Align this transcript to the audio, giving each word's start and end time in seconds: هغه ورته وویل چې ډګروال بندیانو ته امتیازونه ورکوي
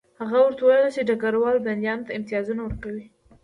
هغه 0.19 0.39
ورته 0.43 0.61
وویل 0.63 0.93
چې 0.95 1.01
ډګروال 1.09 1.57
بندیانو 1.65 2.05
ته 2.07 2.11
امتیازونه 2.17 2.61
ورکوي 2.63 3.05